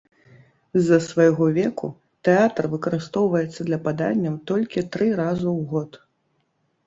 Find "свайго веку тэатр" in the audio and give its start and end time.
1.07-2.63